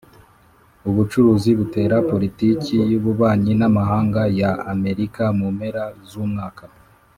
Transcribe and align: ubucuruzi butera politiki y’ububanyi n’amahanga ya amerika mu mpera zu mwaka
ubucuruzi 0.89 1.51
butera 1.59 1.95
politiki 2.11 2.75
y’ububanyi 2.91 3.53
n’amahanga 3.59 4.21
ya 4.39 4.51
amerika 4.73 5.23
mu 5.37 5.47
mpera 5.55 5.83
zu 6.09 6.23
mwaka 6.33 6.63